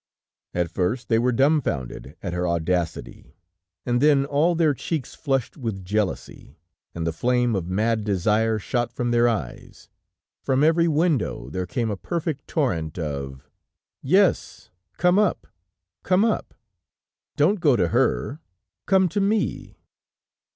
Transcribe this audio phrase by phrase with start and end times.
[0.55, 3.35] At first they were dumbfounded at her audacity,
[3.85, 6.57] and then all their cheeks flushed with jealousy,
[6.95, 9.89] and the flame of mad desire shot from their eyes,
[10.41, 13.47] from every window there came a perfect torrent of:
[14.01, 15.45] "Yes, come up,
[16.01, 16.55] come up."
[17.35, 18.39] "Don't go to her!
[18.87, 19.77] Come to me."